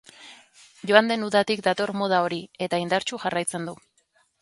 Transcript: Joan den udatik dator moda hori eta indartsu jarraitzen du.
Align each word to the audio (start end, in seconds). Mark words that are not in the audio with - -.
Joan 0.91 1.11
den 1.11 1.27
udatik 1.27 1.63
dator 1.69 1.95
moda 2.01 2.25
hori 2.29 2.43
eta 2.69 2.83
indartsu 2.89 3.25
jarraitzen 3.27 3.73
du. 3.73 3.81